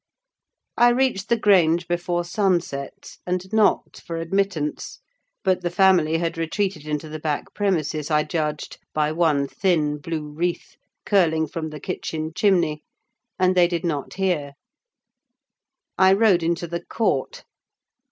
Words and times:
I 0.77 0.89
reached 0.89 1.29
the 1.29 1.37
Grange 1.37 1.87
before 1.87 2.23
sunset, 2.23 3.17
and 3.27 3.53
knocked 3.53 4.01
for 4.01 4.17
admittance; 4.17 4.99
but 5.43 5.61
the 5.61 5.69
family 5.69 6.17
had 6.17 6.39
retreated 6.39 6.87
into 6.87 7.07
the 7.07 7.19
back 7.19 7.53
premises, 7.53 8.09
I 8.09 8.23
judged, 8.23 8.79
by 8.95 9.11
one 9.11 9.47
thin, 9.47 9.99
blue 9.99 10.27
wreath, 10.27 10.75
curling 11.05 11.45
from 11.45 11.69
the 11.69 11.79
kitchen 11.79 12.33
chimney, 12.33 12.81
and 13.37 13.53
they 13.55 13.67
did 13.67 13.85
not 13.85 14.15
hear. 14.15 14.53
I 15.99 16.13
rode 16.13 16.41
into 16.41 16.65
the 16.65 16.81
court. 16.83 17.43